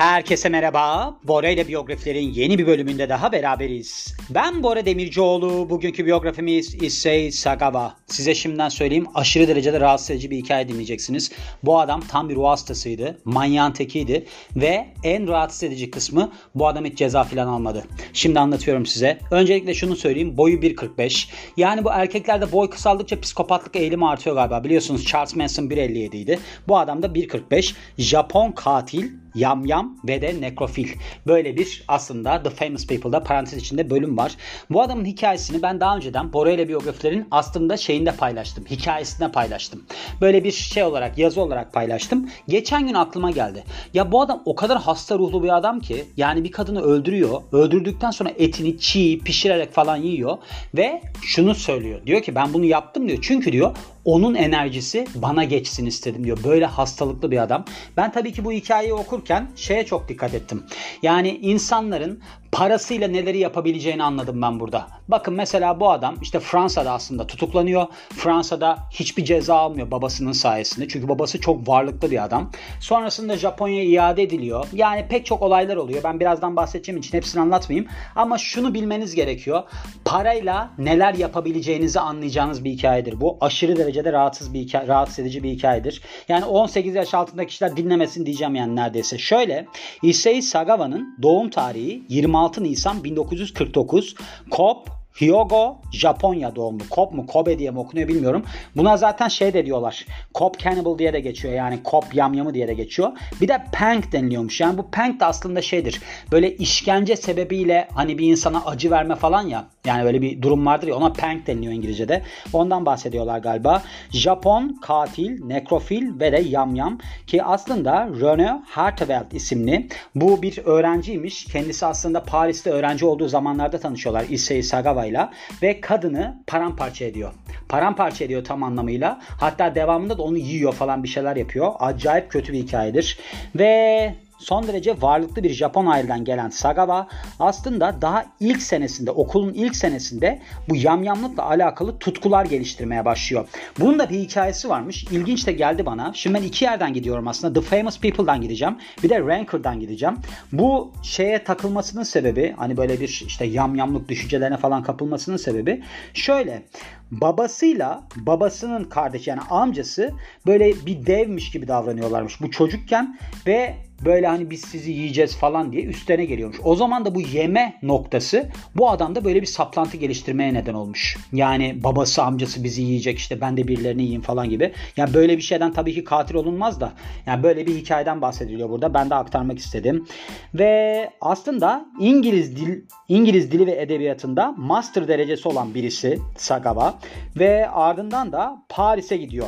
Herkese 0.00 0.48
merhaba. 0.48 1.14
Bora 1.24 1.48
ile 1.48 1.68
biyografilerin 1.68 2.32
yeni 2.32 2.58
bir 2.58 2.66
bölümünde 2.66 3.08
daha 3.08 3.32
beraberiz. 3.32 4.14
Ben 4.30 4.62
Bora 4.62 4.86
Demircioğlu. 4.86 5.70
Bugünkü 5.70 6.06
biyografimiz 6.06 6.74
Issei 6.82 7.32
Sagawa. 7.32 7.96
Size 8.06 8.34
şimdiden 8.34 8.68
söyleyeyim 8.68 9.06
aşırı 9.14 9.48
derecede 9.48 9.80
rahatsız 9.80 10.10
edici 10.10 10.30
bir 10.30 10.36
hikaye 10.36 10.68
dinleyeceksiniz. 10.68 11.32
Bu 11.62 11.80
adam 11.80 12.00
tam 12.00 12.28
bir 12.28 12.36
ruh 12.36 12.48
hastasıydı. 12.48 13.18
Manyağın 13.24 13.72
tekiydi. 13.72 14.26
Ve 14.56 14.86
en 15.04 15.28
rahatsız 15.28 15.62
edici 15.62 15.90
kısmı 15.90 16.32
bu 16.54 16.68
adam 16.68 16.84
hiç 16.84 16.98
ceza 16.98 17.24
falan 17.24 17.46
almadı. 17.46 17.84
Şimdi 18.12 18.40
anlatıyorum 18.40 18.86
size. 18.86 19.18
Öncelikle 19.30 19.74
şunu 19.74 19.96
söyleyeyim. 19.96 20.36
Boyu 20.36 20.58
1.45. 20.58 21.28
Yani 21.56 21.84
bu 21.84 21.90
erkeklerde 21.90 22.52
boy 22.52 22.70
kısaldıkça 22.70 23.20
psikopatlık 23.20 23.76
eğilimi 23.76 24.08
artıyor 24.08 24.36
galiba. 24.36 24.64
Biliyorsunuz 24.64 25.06
Charles 25.06 25.36
Manson 25.36 25.64
1.57 25.64 26.16
idi. 26.16 26.38
Bu 26.68 26.78
adam 26.78 27.02
da 27.02 27.06
1.45. 27.06 27.74
Japon 27.98 28.52
katil 28.52 29.10
Yamyam 29.34 29.96
ve 30.08 30.22
de 30.22 30.40
Nekrofil. 30.40 30.88
Böyle 31.26 31.56
bir 31.56 31.84
aslında 31.88 32.42
The 32.42 32.50
Famous 32.50 32.86
People'da 32.86 33.22
parantez 33.22 33.58
içinde 33.58 33.90
bölüm 33.90 34.16
var. 34.16 34.32
Bu 34.70 34.82
adamın 34.82 35.04
hikayesini 35.04 35.62
ben 35.62 35.80
daha 35.80 35.96
önceden 35.96 36.32
Bora 36.32 36.50
ile 36.50 36.68
biyografilerin 36.68 37.26
aslında 37.30 37.76
şeyinde 37.76 38.12
paylaştım. 38.12 38.64
Hikayesinde 38.70 39.32
paylaştım. 39.32 39.82
Böyle 40.20 40.44
bir 40.44 40.50
şey 40.50 40.82
olarak 40.82 41.18
yazı 41.18 41.40
olarak 41.40 41.72
paylaştım. 41.72 42.30
Geçen 42.48 42.86
gün 42.86 42.94
aklıma 42.94 43.30
geldi. 43.30 43.64
Ya 43.94 44.12
bu 44.12 44.22
adam 44.22 44.42
o 44.44 44.54
kadar 44.54 44.78
hasta 44.78 45.18
ruhlu 45.18 45.42
bir 45.42 45.56
adam 45.56 45.80
ki 45.80 46.04
yani 46.16 46.44
bir 46.44 46.52
kadını 46.52 46.82
öldürüyor. 46.82 47.42
Öldürdükten 47.52 48.10
sonra 48.10 48.30
etini 48.38 48.78
çiğ 48.78 49.18
pişirerek 49.24 49.72
falan 49.72 49.96
yiyor 49.96 50.38
ve 50.74 51.02
şunu 51.22 51.54
söylüyor. 51.54 52.06
Diyor 52.06 52.22
ki 52.22 52.34
ben 52.34 52.54
bunu 52.54 52.64
yaptım 52.64 53.08
diyor. 53.08 53.18
Çünkü 53.22 53.52
diyor 53.52 53.76
onun 54.04 54.34
enerjisi 54.34 55.06
bana 55.14 55.44
geçsin 55.44 55.86
istedim 55.86 56.24
diyor. 56.24 56.38
Böyle 56.44 56.66
hastalıklı 56.66 57.30
bir 57.30 57.42
adam. 57.42 57.64
Ben 57.96 58.12
tabii 58.12 58.32
ki 58.32 58.44
bu 58.44 58.52
hikayeyi 58.52 58.94
okurken 58.94 59.50
şeye 59.56 59.86
çok 59.86 60.08
dikkat 60.08 60.34
ettim. 60.34 60.62
Yani 61.02 61.38
insanların 61.42 62.20
parasıyla 62.52 63.08
neleri 63.08 63.38
yapabileceğini 63.38 64.02
anladım 64.02 64.42
ben 64.42 64.60
burada. 64.60 64.86
Bakın 65.08 65.34
mesela 65.34 65.80
bu 65.80 65.90
adam 65.90 66.14
işte 66.22 66.40
Fransa'da 66.40 66.92
aslında 66.92 67.26
tutuklanıyor. 67.26 67.86
Fransa'da 68.10 68.78
hiçbir 68.90 69.24
ceza 69.24 69.56
almıyor 69.56 69.90
babasının 69.90 70.32
sayesinde. 70.32 70.88
Çünkü 70.88 71.08
babası 71.08 71.40
çok 71.40 71.68
varlıklı 71.68 72.10
bir 72.10 72.24
adam. 72.24 72.50
Sonrasında 72.80 73.36
Japonya'ya 73.36 73.84
iade 73.84 74.22
ediliyor. 74.22 74.66
Yani 74.72 75.06
pek 75.08 75.26
çok 75.26 75.42
olaylar 75.42 75.76
oluyor. 75.76 76.00
Ben 76.04 76.20
birazdan 76.20 76.56
bahsedeceğim 76.56 76.98
için 76.98 77.16
hepsini 77.18 77.42
anlatmayayım. 77.42 77.90
Ama 78.16 78.38
şunu 78.38 78.74
bilmeniz 78.74 79.14
gerekiyor. 79.14 79.62
Parayla 80.04 80.70
neler 80.78 81.14
yapabileceğinizi 81.14 82.00
anlayacağınız 82.00 82.64
bir 82.64 82.70
hikayedir. 82.70 83.20
Bu 83.20 83.38
aşırı 83.40 83.76
derecede 83.76 84.12
rahatsız 84.12 84.54
bir 84.54 84.60
hikaye, 84.60 84.86
rahatsız 84.86 85.18
edici 85.18 85.42
bir 85.42 85.50
hikayedir. 85.50 86.02
Yani 86.28 86.44
18 86.44 86.94
yaş 86.94 87.14
altındaki 87.14 87.48
kişiler 87.48 87.76
dinlemesin 87.76 88.26
diyeceğim 88.26 88.54
yani 88.54 88.76
neredeyse. 88.76 89.18
Şöyle 89.18 89.66
Issei 90.02 90.42
Sagawa'nın 90.42 91.18
doğum 91.22 91.50
tarihi 91.50 92.02
26 92.08 92.39
Nisan 92.60 93.02
1949. 93.02 94.14
Kop 94.48 94.99
Hyogo 95.14 95.76
Japonya 95.92 96.56
doğumlu. 96.56 96.88
Kop 96.90 97.12
mu 97.12 97.26
Kobe 97.26 97.58
diye 97.58 97.70
mi 97.70 97.78
okunuyor 97.78 98.08
bilmiyorum. 98.08 98.44
Buna 98.76 98.96
zaten 98.96 99.28
şey 99.28 99.54
de 99.54 99.66
diyorlar. 99.66 100.06
Kop 100.34 100.58
Cannibal 100.58 100.98
diye 100.98 101.12
de 101.12 101.20
geçiyor. 101.20 101.54
Yani 101.54 101.82
Kop 101.82 102.14
yamyamı 102.14 102.54
diye 102.54 102.68
de 102.68 102.74
geçiyor. 102.74 103.12
Bir 103.40 103.48
de 103.48 103.64
Pank 103.72 104.12
deniliyormuş. 104.12 104.60
Yani 104.60 104.78
bu 104.78 104.90
Pank 104.90 105.20
de 105.20 105.24
aslında 105.24 105.62
şeydir. 105.62 106.00
Böyle 106.32 106.56
işkence 106.56 107.16
sebebiyle 107.16 107.88
hani 107.94 108.18
bir 108.18 108.30
insana 108.30 108.64
acı 108.66 108.90
verme 108.90 109.16
falan 109.16 109.46
ya. 109.46 109.64
Yani 109.86 110.04
böyle 110.04 110.22
bir 110.22 110.42
durum 110.42 110.66
vardır 110.66 110.88
ya 110.88 110.94
ona 110.94 111.12
Pank 111.12 111.46
deniliyor 111.46 111.72
İngilizce'de. 111.72 112.22
Ondan 112.52 112.86
bahsediyorlar 112.86 113.38
galiba. 113.38 113.82
Japon 114.10 114.78
katil, 114.82 115.44
nekrofil 115.44 116.20
ve 116.20 116.32
de 116.32 116.40
yamyam 116.48 116.98
ki 117.26 117.42
aslında 117.42 118.08
Rene 118.20 118.62
Harteveld 118.66 119.32
isimli 119.32 119.88
bu 120.14 120.42
bir 120.42 120.58
öğrenciymiş. 120.64 121.44
Kendisi 121.44 121.86
aslında 121.86 122.22
Paris'te 122.22 122.70
öğrenci 122.70 123.06
olduğu 123.06 123.28
zamanlarda 123.28 123.78
tanışıyorlar 123.78 124.24
Issei 124.28 124.62
Sagawa 124.62 125.09
ile 125.10 125.28
ve 125.62 125.80
kadını 125.80 126.42
paramparça 126.46 127.04
ediyor. 127.04 127.32
Paramparça 127.68 128.24
ediyor 128.24 128.44
tam 128.44 128.62
anlamıyla. 128.62 129.20
Hatta 129.40 129.74
devamında 129.74 130.18
da 130.18 130.22
onu 130.22 130.38
yiyor 130.38 130.72
falan 130.72 131.02
bir 131.02 131.08
şeyler 131.08 131.36
yapıyor. 131.36 131.72
Acayip 131.78 132.30
kötü 132.30 132.52
bir 132.52 132.58
hikayedir. 132.58 133.18
Ve 133.54 134.14
son 134.40 134.66
derece 134.66 135.02
varlıklı 135.02 135.42
bir 135.42 135.50
Japon 135.50 135.86
aileden 135.86 136.24
gelen 136.24 136.50
Sagawa 136.50 137.08
aslında 137.38 138.02
daha 138.02 138.26
ilk 138.40 138.62
senesinde 138.62 139.10
okulun 139.10 139.52
ilk 139.52 139.76
senesinde 139.76 140.40
bu 140.68 140.76
yamyamlıkla 140.76 141.44
alakalı 141.44 141.98
tutkular 141.98 142.44
geliştirmeye 142.44 143.04
başlıyor. 143.04 143.48
Bunun 143.80 143.98
da 143.98 144.10
bir 144.10 144.18
hikayesi 144.18 144.68
varmış. 144.68 145.04
İlginç 145.04 145.46
de 145.46 145.52
geldi 145.52 145.86
bana. 145.86 146.12
Şimdi 146.14 146.36
ben 146.36 146.42
iki 146.42 146.64
yerden 146.64 146.94
gidiyorum 146.94 147.28
aslında. 147.28 147.60
The 147.60 147.76
Famous 147.76 148.00
People'dan 148.00 148.40
gideceğim. 148.40 148.76
Bir 149.02 149.08
de 149.08 149.20
Ranker'dan 149.20 149.80
gideceğim. 149.80 150.16
Bu 150.52 150.92
şeye 151.02 151.44
takılmasının 151.44 152.02
sebebi 152.02 152.54
hani 152.56 152.76
böyle 152.76 153.00
bir 153.00 153.24
işte 153.26 153.44
yamyamlık 153.44 154.08
düşüncelerine 154.08 154.56
falan 154.56 154.82
kapılmasının 154.82 155.36
sebebi 155.36 155.82
şöyle 156.14 156.62
babasıyla 157.10 158.02
babasının 158.16 158.84
kardeşi 158.84 159.30
yani 159.30 159.40
amcası 159.50 160.10
böyle 160.46 160.86
bir 160.86 161.06
devmiş 161.06 161.50
gibi 161.50 161.68
davranıyorlarmış 161.68 162.40
bu 162.40 162.50
çocukken 162.50 163.18
ve 163.46 163.74
böyle 164.04 164.26
hani 164.26 164.50
biz 164.50 164.60
sizi 164.60 164.92
yiyeceğiz 164.92 165.36
falan 165.36 165.72
diye 165.72 165.84
üstlerine 165.84 166.24
geliyormuş. 166.24 166.58
O 166.64 166.74
zaman 166.74 167.04
da 167.04 167.14
bu 167.14 167.20
yeme 167.20 167.78
noktası 167.82 168.48
bu 168.76 168.90
adamda 168.90 169.24
böyle 169.24 169.40
bir 169.40 169.46
saplantı 169.46 169.96
geliştirmeye 169.96 170.54
neden 170.54 170.74
olmuş. 170.74 171.16
Yani 171.32 171.82
babası 171.84 172.22
amcası 172.22 172.64
bizi 172.64 172.82
yiyecek 172.82 173.18
işte 173.18 173.40
ben 173.40 173.56
de 173.56 173.68
birilerini 173.68 174.02
yiyeyim 174.02 174.22
falan 174.22 174.48
gibi. 174.48 174.72
Yani 174.96 175.14
böyle 175.14 175.36
bir 175.36 175.42
şeyden 175.42 175.72
tabii 175.72 175.94
ki 175.94 176.04
katil 176.04 176.34
olunmaz 176.34 176.80
da 176.80 176.92
yani 177.26 177.42
böyle 177.42 177.66
bir 177.66 177.74
hikayeden 177.74 178.22
bahsediliyor 178.22 178.70
burada. 178.70 178.94
Ben 178.94 179.10
de 179.10 179.14
aktarmak 179.14 179.58
istedim. 179.58 180.06
Ve 180.54 181.10
aslında 181.20 181.86
İngiliz 182.00 182.56
dil 182.56 182.82
İngiliz 183.08 183.52
dili 183.52 183.66
ve 183.66 183.82
edebiyatında 183.82 184.54
master 184.56 185.08
derecesi 185.08 185.48
olan 185.48 185.74
birisi 185.74 186.18
Sagawa 186.36 186.94
ve 187.36 187.70
ardından 187.70 188.32
da 188.32 188.62
Paris'e 188.68 189.16
gidiyor 189.16 189.46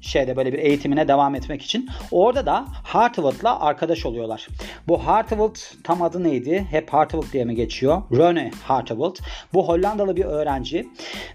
şeyde 0.00 0.36
böyle 0.36 0.52
bir 0.52 0.58
eğitimine 0.58 1.08
devam 1.08 1.34
etmek 1.34 1.62
için. 1.62 1.88
Orada 2.10 2.46
da 2.46 2.64
Hartwell'la 2.82 3.60
arkadaş 3.60 4.06
oluyorlar. 4.06 4.48
Bu 4.88 5.06
Hartwell 5.06 5.50
tam 5.84 6.02
adı 6.02 6.24
neydi? 6.24 6.66
Hep 6.70 6.92
Hartwell 6.92 7.32
diye 7.32 7.44
mi 7.44 7.54
geçiyor? 7.54 8.02
Rene 8.12 8.50
Hartwell. 8.64 9.12
Bu 9.54 9.68
Hollandalı 9.68 10.16
bir 10.16 10.24
öğrenci 10.24 10.88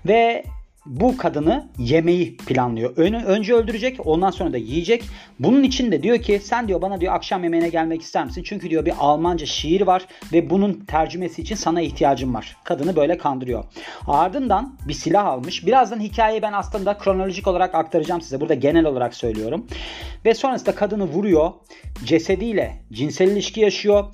ve 0.05 0.43
bu 0.85 1.17
kadını 1.17 1.69
yemeyi 1.77 2.37
planlıyor. 2.37 2.93
Ön, 2.97 3.13
önce 3.13 3.53
öldürecek 3.53 4.07
ondan 4.07 4.31
sonra 4.31 4.53
da 4.53 4.57
yiyecek. 4.57 5.03
Bunun 5.39 5.63
için 5.63 5.91
de 5.91 6.03
diyor 6.03 6.17
ki 6.17 6.39
sen 6.43 6.67
diyor 6.67 6.81
bana 6.81 7.01
diyor 7.01 7.13
akşam 7.13 7.43
yemeğine 7.43 7.69
gelmek 7.69 8.01
ister 8.01 8.25
misin? 8.25 8.43
Çünkü 8.45 8.69
diyor 8.69 8.85
bir 8.85 8.93
Almanca 8.99 9.45
şiir 9.45 9.81
var 9.81 10.05
ve 10.33 10.49
bunun 10.49 10.73
tercümesi 10.73 11.41
için 11.41 11.55
sana 11.55 11.81
ihtiyacım 11.81 12.33
var. 12.33 12.57
Kadını 12.63 12.95
böyle 12.95 13.17
kandırıyor. 13.17 13.63
Ardından 14.07 14.77
bir 14.87 14.93
silah 14.93 15.25
almış. 15.25 15.65
Birazdan 15.65 15.99
hikayeyi 15.99 16.41
ben 16.41 16.53
aslında 16.53 16.97
kronolojik 16.97 17.47
olarak 17.47 17.75
aktaracağım 17.75 18.21
size. 18.21 18.41
Burada 18.41 18.53
genel 18.53 18.85
olarak 18.85 19.15
söylüyorum. 19.15 19.67
Ve 20.25 20.33
sonrasında 20.33 20.75
kadını 20.75 21.03
vuruyor. 21.03 21.51
Cesediyle 22.05 22.81
cinsel 22.93 23.27
ilişki 23.27 23.61
yaşıyor. 23.61 24.05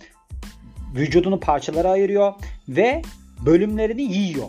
Vücudunu 0.96 1.40
parçalara 1.40 1.90
ayırıyor 1.90 2.34
ve 2.69 3.02
bölümlerini 3.46 4.02
yiyor. 4.02 4.47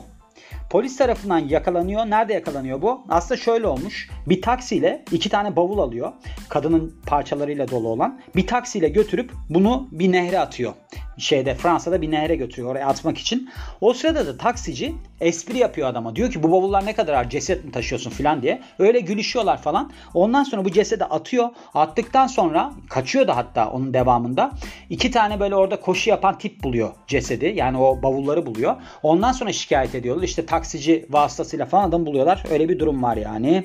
Polis 0.71 0.97
tarafından 0.97 1.39
yakalanıyor. 1.39 2.07
Nerede 2.07 2.33
yakalanıyor 2.33 2.83
bu? 2.83 3.01
Aslında 3.09 3.41
şöyle 3.41 3.67
olmuş. 3.67 4.11
Bir 4.27 4.43
taksiyle 4.43 5.05
iki 5.13 5.29
tane 5.29 5.57
bavul 5.57 5.79
alıyor. 5.79 6.13
Kadının 6.49 6.95
parçalarıyla 7.07 7.71
dolu 7.71 7.89
olan. 7.89 8.21
Bir 8.37 8.47
taksiyle 8.47 8.89
götürüp 8.89 9.33
bunu 9.49 9.89
bir 9.93 10.13
nehre 10.13 10.39
atıyor. 10.39 10.73
Şeyde 11.21 11.55
Fransa'da 11.55 12.03
bir 12.03 12.11
nehre 12.11 12.37
götürüyor 12.37 12.71
oraya 12.71 12.87
atmak 12.87 13.19
için. 13.19 13.51
O 13.81 13.93
sırada 13.93 14.27
da 14.27 14.37
taksici 14.37 14.95
espri 15.21 15.59
yapıyor 15.59 15.89
adama. 15.89 16.17
Diyor 16.17 16.31
ki 16.31 16.43
bu 16.43 16.53
bavullar 16.53 16.87
ne 16.87 16.93
kadar 16.93 17.15
ağır 17.15 17.29
ceset 17.29 17.65
mi 17.65 17.73
taşıyorsun 17.73 18.11
falan 18.11 18.43
diye. 18.43 18.63
Öyle 18.79 19.01
gülüşüyorlar 19.01 19.63
falan. 19.63 19.91
Ondan 20.15 20.45
sonra 20.45 20.65
bu 20.65 20.73
cesedi 20.73 21.05
atıyor. 21.05 21.49
Attıktan 21.75 22.27
sonra 22.27 22.73
kaçıyor 22.89 23.29
da 23.29 23.37
hatta 23.37 23.71
onun 23.71 23.95
devamında. 23.95 24.51
iki 24.91 25.11
tane 25.11 25.41
böyle 25.41 25.55
orada 25.55 25.81
koşu 25.81 26.11
yapan 26.11 26.39
tip 26.39 26.63
buluyor 26.63 26.91
cesedi. 27.07 27.53
Yani 27.57 27.79
o 27.79 28.03
bavulları 28.03 28.47
buluyor. 28.47 28.77
Ondan 29.03 29.33
sonra 29.33 29.53
şikayet 29.53 29.95
ediyorlar. 29.95 30.23
İşte 30.23 30.47
taksici 30.47 31.07
vasıtasıyla 31.11 31.67
falan 31.67 31.89
adam 31.89 32.07
buluyorlar. 32.07 32.45
Öyle 32.51 32.69
bir 32.69 32.79
durum 32.79 33.03
var 33.03 33.17
yani. 33.17 33.65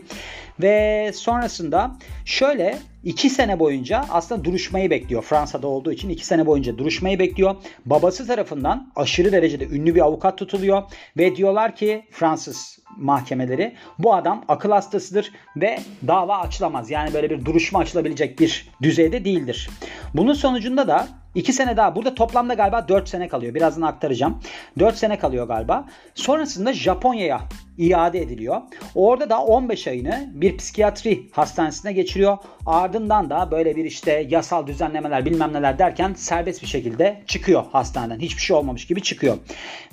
Ve 0.62 1.12
sonrasında 1.14 1.92
şöyle 2.26 2.78
2 3.04 3.30
sene 3.30 3.60
boyunca 3.60 4.06
aslında 4.10 4.44
duruşmayı 4.44 4.90
bekliyor. 4.90 5.24
Fransa'da 5.24 5.68
olduğu 5.68 5.92
için 5.92 6.10
2 6.10 6.26
sene 6.26 6.46
boyunca 6.46 6.78
duruşmayı 6.78 7.20
bekliyor. 7.20 7.56
Babası 7.86 8.28
tarafından 8.28 8.92
aşırı 8.96 9.32
derecede 9.32 9.66
ünlü 9.66 9.96
bir 9.96 10.02
avukat 10.02 10.38
tutuluyor 10.38 10.84
ve 11.18 11.36
diyorlar 11.36 11.76
ki 11.76 12.06
Fransız 12.12 12.80
mahkemeleri 12.98 13.76
bu 14.00 14.14
adam 14.14 14.44
akıl 14.48 14.72
hastasıdır 14.72 15.32
ve 15.56 15.80
dava 16.08 16.38
açılamaz. 16.38 16.92
Yani 16.92 17.14
böyle 17.14 17.30
bir 17.30 17.46
duruşma 17.46 17.80
açılabilecek 17.80 18.40
bir 18.40 18.70
düzeyde 18.82 19.26
değildir. 19.26 19.70
Bunun 20.14 20.34
sonucunda 20.34 20.88
da 20.88 21.08
2 21.36 21.54
sene 21.54 21.78
daha. 21.78 21.96
Burada 21.96 22.16
toplamda 22.16 22.54
galiba 22.54 22.88
4 22.88 23.10
sene 23.10 23.28
kalıyor. 23.28 23.56
Birazdan 23.56 23.82
aktaracağım. 23.82 24.40
4 24.80 24.98
sene 24.98 25.20
kalıyor 25.20 25.48
galiba. 25.48 25.86
Sonrasında 26.16 26.74
Japonya'ya 26.74 27.42
iade 27.78 28.22
ediliyor. 28.22 28.62
Orada 28.96 29.30
da 29.30 29.42
15 29.42 29.88
ayını 29.88 30.30
bir 30.34 30.58
psikiyatri 30.58 31.30
hastanesine 31.32 31.94
geçiriyor. 31.94 32.38
Ardından 32.66 33.30
da 33.30 33.52
böyle 33.52 33.76
bir 33.76 33.86
işte 33.86 34.28
yasal 34.30 34.68
düzenlemeler 34.68 35.26
bilmem 35.26 35.54
neler 35.54 35.80
derken 35.80 36.14
serbest 36.14 36.62
bir 36.62 36.68
şekilde 36.68 37.24
çıkıyor 37.28 37.64
hastaneden. 37.72 38.20
Hiçbir 38.20 38.42
şey 38.42 38.56
olmamış 38.56 38.88
gibi 38.88 39.02
çıkıyor. 39.02 39.38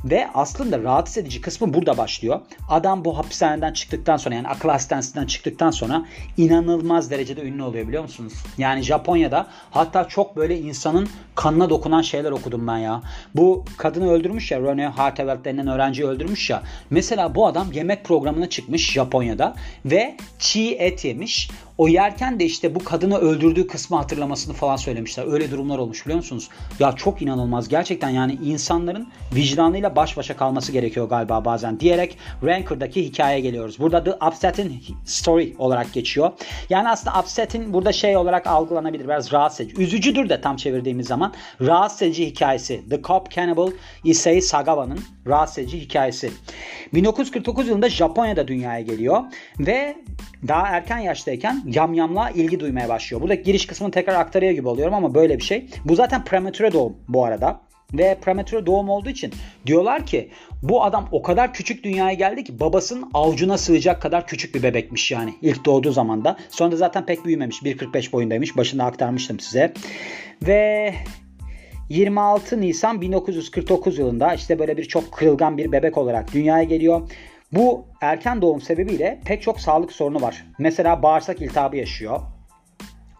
Ve 0.05 0.29
aslında 0.35 0.83
rahatsız 0.83 1.19
edici 1.19 1.41
kısmı 1.41 1.75
burada 1.75 1.99
başlıyor. 1.99 2.41
Adam 2.69 2.92
bu 3.05 3.19
hapishaneden 3.19 3.73
çıktıktan 3.73 4.17
sonra 4.17 4.35
yani 4.35 4.49
akıl 4.49 4.69
hastanesinden 4.69 5.27
çıktıktan 5.27 5.71
sonra 5.71 6.05
inanılmaz 6.37 7.11
derecede 7.11 7.43
ünlü 7.43 7.63
oluyor 7.63 7.89
biliyor 7.89 8.03
musunuz? 8.03 8.33
Yani 8.59 8.83
Japonya'da 8.83 9.47
hatta 9.71 10.09
çok 10.09 10.37
böyle 10.37 10.59
insanın 10.59 11.09
kanına 11.35 11.71
dokunan 11.71 12.03
şeyler 12.03 12.31
okudum 12.31 12.67
ben 12.67 12.79
ya. 12.79 13.03
Bu 13.35 13.65
kadını 13.77 14.11
öldürmüş 14.11 14.51
ya 14.51 14.61
Rene 14.61 14.87
Hartevelt 14.87 15.45
denilen 15.45 15.69
öğrenciyi 15.69 16.09
öldürmüş 16.09 16.51
ya. 16.51 16.63
Mesela 16.91 17.35
bu 17.35 17.47
adam 17.47 17.73
yemek 17.73 18.05
programına 18.05 18.49
çıkmış 18.49 18.93
Japonya'da 18.93 19.55
ve 19.85 20.17
çiğ 20.39 20.77
et 20.79 21.05
yemiş. 21.05 21.51
O 21.83 21.89
yerken 21.89 22.41
de 22.41 22.45
işte 22.45 22.75
bu 22.75 22.85
kadını 22.85 23.19
öldürdüğü 23.19 23.67
kısmı 23.67 23.97
hatırlamasını 23.97 24.55
falan 24.55 24.77
söylemişler. 24.77 25.33
Öyle 25.33 25.51
durumlar 25.51 25.79
olmuş 25.79 26.05
biliyor 26.05 26.17
musunuz? 26.17 26.49
Ya 26.79 26.93
çok 26.93 27.23
inanılmaz. 27.23 27.69
Gerçekten 27.69 28.09
yani 28.11 28.39
insanların 28.45 29.09
vicdanıyla 29.35 29.97
baş 29.97 30.17
başa 30.17 30.37
kalması 30.37 30.73
gerekiyor 30.73 31.09
galiba 31.09 31.45
bazen 31.45 31.81
diyerek 31.81 32.19
Ranker'daki 32.45 33.05
hikayeye 33.05 33.41
geliyoruz. 33.41 33.79
Burada 33.79 34.05
The 34.05 34.27
Upsetting 34.27 34.73
Story 35.05 35.55
olarak 35.59 35.93
geçiyor. 35.93 36.33
Yani 36.71 36.89
aslında 36.89 37.21
Upsetting 37.21 37.73
burada 37.73 37.93
şey 37.93 38.17
olarak 38.17 38.47
algılanabilir. 38.47 39.05
Biraz 39.05 39.33
rahatsız 39.33 39.61
edici. 39.61 39.83
Üzücüdür 39.83 40.29
de 40.29 40.41
tam 40.41 40.57
çevirdiğimiz 40.57 41.07
zaman. 41.07 41.35
Rahatsız 41.61 42.03
edici 42.03 42.27
hikayesi. 42.27 42.83
The 42.91 43.03
Cop 43.03 43.31
Cannibal 43.31 43.71
Issei 44.05 44.43
Sagawa'nın 44.43 45.01
rahatsız 45.27 45.59
edici 45.59 45.81
hikayesi. 45.81 46.31
1949 46.95 47.69
yılında 47.69 47.89
Japonya'da 47.89 48.49
dünyaya 48.49 48.81
geliyor 48.81 49.23
ve 49.59 49.97
daha 50.49 50.67
erken 50.67 50.99
yaştayken 50.99 51.63
yamyamla 51.75 52.31
ilgi 52.31 52.61
duymaya 52.61 52.89
başlıyor. 52.89 53.23
Burada 53.23 53.35
giriş 53.35 53.67
kısmını 53.67 53.91
tekrar 53.91 54.15
aktarıyor 54.15 54.53
gibi 54.53 54.69
oluyorum 54.69 54.95
ama 54.95 55.15
böyle 55.15 55.39
bir 55.39 55.43
şey. 55.43 55.67
Bu 55.85 55.95
zaten 55.95 56.25
prematüre 56.25 56.73
doğum 56.73 56.97
bu 57.09 57.25
arada. 57.25 57.61
Ve 57.93 58.19
prematüre 58.25 58.67
doğum 58.67 58.89
olduğu 58.89 59.09
için 59.09 59.33
diyorlar 59.67 60.07
ki 60.07 60.31
bu 60.63 60.85
adam 60.85 61.09
o 61.13 61.23
kadar 61.23 61.55
küçük 61.55 61.85
dünyaya 61.85 62.15
geldi 62.15 62.45
ki 62.45 62.61
babasının 62.61 63.11
avucuna 63.15 63.59
sığacak 63.59 64.03
kadar 64.03 64.27
küçük 64.27 64.55
bir 64.55 64.63
bebekmiş 64.63 65.11
yani 65.11 65.35
ilk 65.43 65.65
doğduğu 65.65 65.93
zaman 65.93 66.25
da. 66.25 66.37
Sonra 66.51 66.77
zaten 66.77 67.07
pek 67.07 67.25
büyümemiş. 67.25 67.63
1.45 67.63 68.13
boyundaymış. 68.13 68.57
Başında 68.57 68.85
aktarmıştım 68.85 69.41
size. 69.41 69.73
Ve 70.43 70.95
26 71.89 72.61
Nisan 72.61 73.01
1949 73.01 73.99
yılında 73.99 74.35
işte 74.35 74.59
böyle 74.59 74.77
bir 74.77 74.85
çok 74.85 75.13
kırılgan 75.13 75.59
bir 75.59 75.73
bebek 75.73 75.99
olarak 75.99 76.35
dünyaya 76.35 76.63
geliyor. 76.63 77.11
Bu 77.53 77.87
erken 78.01 78.43
doğum 78.43 78.61
sebebiyle 78.61 79.21
pek 79.25 79.43
çok 79.43 79.61
sağlık 79.61 79.93
sorunu 79.93 80.23
var. 80.23 80.47
Mesela 80.59 81.03
bağırsak 81.03 81.43
iltihabı 81.43 81.77
yaşıyor. 81.77 82.21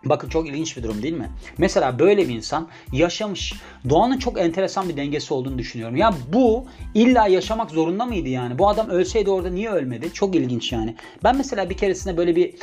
Bakın 0.05 0.29
çok 0.29 0.49
ilginç 0.49 0.77
bir 0.77 0.83
durum 0.83 1.03
değil 1.03 1.15
mi? 1.15 1.31
Mesela 1.59 1.99
böyle 1.99 2.29
bir 2.29 2.35
insan 2.35 2.69
yaşamış. 2.93 3.55
Doğanın 3.89 4.19
çok 4.19 4.41
enteresan 4.41 4.89
bir 4.89 4.97
dengesi 4.97 5.35
olduğunu 5.35 5.59
düşünüyorum. 5.59 5.97
Ya 5.97 6.15
bu 6.33 6.65
illa 6.95 7.27
yaşamak 7.27 7.71
zorunda 7.71 8.07
mıydı 8.07 8.29
yani? 8.29 8.59
Bu 8.59 8.69
adam 8.69 8.89
ölseydi 8.89 9.31
orada 9.31 9.51
niye 9.51 9.71
ölmedi? 9.71 10.13
Çok 10.13 10.35
ilginç 10.35 10.73
yani. 10.73 10.97
Ben 11.25 11.37
mesela 11.37 11.71
bir 11.71 11.77
keresinde 11.77 12.17
böyle 12.17 12.37
bir 12.37 12.55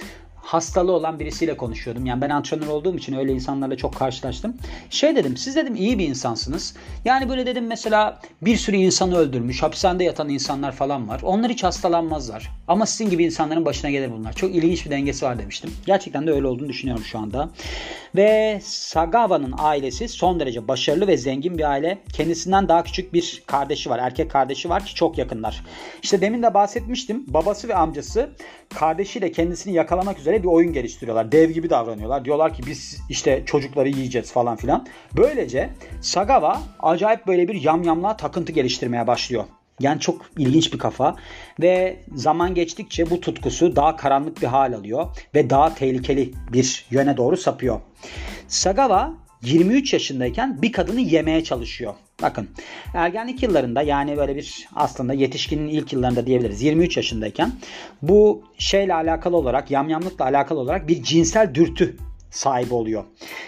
hastalığı 0.50 0.92
olan 0.92 1.20
birisiyle 1.20 1.58
konuşuyordum. 1.58 2.06
Yani 2.06 2.22
ben 2.22 2.30
antrenör 2.30 2.68
olduğum 2.68 2.98
için 2.98 3.14
öyle 3.14 3.32
insanlarla 3.32 3.78
çok 3.78 3.96
karşılaştım. 3.96 4.58
Şey 4.90 5.16
dedim 5.16 5.38
siz 5.38 5.56
dedim 5.56 5.76
iyi 5.76 6.00
bir 6.00 6.08
insansınız. 6.08 6.76
Yani 7.06 7.30
böyle 7.30 7.46
dedim 7.46 7.68
mesela 7.68 8.20
bir 8.42 8.58
sürü 8.58 8.76
insanı 8.76 9.18
öldürmüş, 9.18 9.64
hapishanede 9.64 10.04
yatan 10.04 10.30
insanlar 10.30 10.72
falan 10.72 11.10
var. 11.10 11.22
Onlar 11.24 11.52
hiç 11.52 11.64
hastalanmazlar. 11.64 12.50
Ama 12.68 12.86
sizin 12.86 13.10
gibi 13.10 13.26
insanların 13.26 13.66
başına 13.66 13.92
gelir 13.92 14.12
bunlar. 14.18 14.34
Çok 14.34 14.56
ilginç 14.56 14.86
bir 14.86 14.92
dengesi 14.92 15.26
var 15.26 15.40
demiştim. 15.40 15.72
Gerçekten 15.86 16.28
de 16.28 16.32
öyle 16.32 16.48
olduğunu 16.48 16.70
düşünüyorum 16.70 17.04
şu 17.04 17.20
anda. 17.20 17.50
Ve 18.16 18.60
Sagawa'nın 18.64 19.54
ailesi 19.58 20.08
son 20.08 20.40
derece 20.40 20.68
başarılı 20.68 21.08
ve 21.08 21.18
zengin 21.18 21.58
bir 21.58 21.70
aile. 21.72 21.98
Kendisinden 22.14 22.68
daha 22.68 22.84
küçük 22.84 23.14
bir 23.14 23.44
kardeşi 23.46 23.90
var. 23.90 24.00
Erkek 24.00 24.32
kardeşi 24.32 24.70
var 24.70 24.86
ki 24.86 24.96
çok 24.96 25.18
yakınlar. 25.18 25.64
İşte 26.04 26.22
demin 26.22 26.44
de 26.44 26.54
bahsetmiştim. 26.54 27.24
Babası 27.28 27.68
ve 27.68 27.76
amcası 27.76 28.30
kardeşiyle 28.70 29.32
kendisini 29.32 29.74
yakalamak 29.74 30.20
üzere 30.20 30.39
bir 30.44 30.48
oyun 30.48 30.74
geliştiriyorlar. 30.74 31.32
Dev 31.32 31.50
gibi 31.50 31.70
davranıyorlar. 31.70 32.26
Diyorlar 32.26 32.54
ki 32.54 32.64
biz 32.68 33.02
işte 33.10 33.44
çocukları 33.46 33.90
yiyeceğiz 33.90 34.32
falan 34.32 34.56
filan. 34.56 34.88
Böylece 35.18 35.70
Sagawa 36.02 36.62
acayip 36.80 37.28
böyle 37.28 37.48
bir 37.48 37.64
yamyamlığa 37.64 38.18
takıntı 38.18 38.52
geliştirmeye 38.52 39.08
başlıyor. 39.08 39.44
Yani 39.80 40.00
çok 40.00 40.26
ilginç 40.38 40.74
bir 40.74 40.78
kafa 40.78 41.16
ve 41.62 42.00
zaman 42.16 42.56
geçtikçe 42.56 43.10
bu 43.10 43.20
tutkusu 43.20 43.76
daha 43.76 43.96
karanlık 43.96 44.42
bir 44.42 44.48
hal 44.48 44.74
alıyor 44.74 45.08
ve 45.36 45.50
daha 45.50 45.76
tehlikeli 45.76 46.34
bir 46.54 46.86
yöne 46.92 47.18
doğru 47.18 47.38
sapıyor. 47.38 47.80
Sagawa 48.48 49.14
23 49.42 49.94
yaşındayken 49.94 50.62
bir 50.62 50.72
kadını 50.72 51.00
yemeye 51.00 51.44
çalışıyor. 51.44 51.94
Bakın 52.22 52.50
ergenlik 52.94 53.44
yıllarında 53.44 53.82
yani 53.82 54.18
böyle 54.18 54.36
bir 54.36 54.68
aslında 54.76 55.14
yetişkinin 55.14 55.68
ilk 55.68 55.94
yıllarında 55.94 56.26
diyebiliriz 56.26 56.62
23 56.62 56.98
yaşındayken 56.98 57.52
bu 58.02 58.44
şeyle 58.58 58.94
alakalı 58.94 59.38
olarak 59.38 59.72
yamyamlıkla 59.72 60.26
alakalı 60.26 60.60
olarak 60.60 60.88
bir 60.88 61.04
cinsel 61.04 61.56
dürtü 61.56 61.98
sahibi 62.32 62.74
oluyor. 62.74 63.04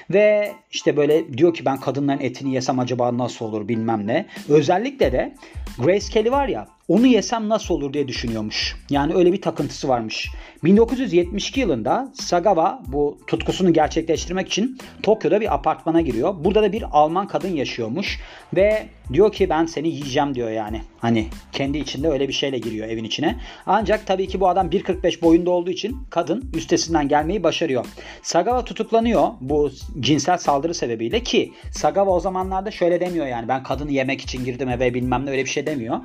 Ve 0.09 0.51
işte 0.71 0.97
böyle 0.97 1.38
diyor 1.38 1.53
ki 1.53 1.65
ben 1.65 1.79
kadınların 1.79 2.19
etini 2.19 2.53
yesem 2.53 2.79
acaba 2.79 3.18
nasıl 3.18 3.45
olur 3.45 3.68
bilmem 3.68 4.07
ne. 4.07 4.25
Özellikle 4.50 5.12
de 5.12 5.35
Grace 5.77 6.09
Kelly 6.09 6.31
var 6.31 6.47
ya 6.47 6.68
onu 6.91 7.07
yesem 7.07 7.49
nasıl 7.49 7.73
olur 7.73 7.93
diye 7.93 8.07
düşünüyormuş. 8.07 8.75
Yani 8.89 9.13
öyle 9.13 9.33
bir 9.33 9.41
takıntısı 9.41 9.88
varmış. 9.88 10.29
1972 10.63 11.59
yılında 11.59 12.11
Sagawa 12.13 12.81
bu 12.88 13.17
tutkusunu 13.27 13.73
gerçekleştirmek 13.73 14.47
için 14.47 14.77
Tokyo'da 15.03 15.41
bir 15.41 15.53
apartmana 15.53 16.01
giriyor. 16.01 16.35
Burada 16.43 16.63
da 16.63 16.71
bir 16.71 16.83
Alman 16.91 17.27
kadın 17.27 17.55
yaşıyormuş 17.55 18.19
ve 18.55 18.88
diyor 19.13 19.31
ki 19.31 19.49
ben 19.49 19.65
seni 19.65 19.88
yiyeceğim 19.88 20.35
diyor 20.35 20.51
yani. 20.51 20.81
Hani 20.99 21.27
kendi 21.51 21.77
içinde 21.77 22.09
öyle 22.09 22.27
bir 22.27 22.33
şeyle 22.33 22.57
giriyor 22.57 22.88
evin 22.88 23.03
içine. 23.03 23.39
Ancak 23.65 24.07
tabii 24.07 24.27
ki 24.27 24.39
bu 24.39 24.49
adam 24.49 24.69
1.45 24.69 25.21
boyunda 25.21 25.49
olduğu 25.49 25.71
için 25.71 25.97
kadın 26.09 26.51
üstesinden 26.55 27.07
gelmeyi 27.07 27.44
başarıyor. 27.44 27.85
Sagawa 28.21 28.65
tutuklanıyor 28.65 29.27
bu 29.41 29.71
cinsel 29.99 30.37
saldırı 30.37 30.73
sebebiyle 30.73 31.23
ki 31.23 31.53
Sagawa 31.71 32.11
o 32.11 32.19
zamanlarda 32.19 32.71
şöyle 32.71 32.99
demiyor 32.99 33.27
yani 33.27 33.47
ben 33.47 33.63
kadını 33.63 33.91
yemek 33.91 34.21
için 34.21 34.45
girdim 34.45 34.69
eve 34.69 34.94
bilmem 34.94 35.25
ne 35.25 35.29
öyle 35.29 35.45
bir 35.45 35.49
şey 35.49 35.65
demiyor. 35.65 35.99